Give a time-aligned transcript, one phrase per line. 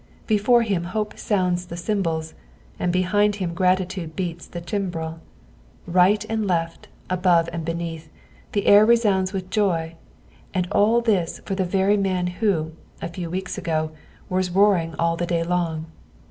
[0.25, 2.33] Before him hope sounds the cymbals,
[2.79, 5.19] and behind him gratitude beats the tim breL
[5.87, 8.09] Bight and left, above and beneath,
[8.53, 9.93] the air resounds with joy,
[10.55, 13.91] and all this for the very man who, a few weeks ago,
[14.27, 15.85] was roaring all the day long.